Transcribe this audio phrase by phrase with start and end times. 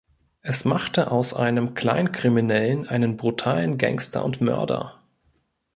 [0.41, 4.99] Es machte aus einem Kleinkriminellen einen brutalen Gangster und Mörder.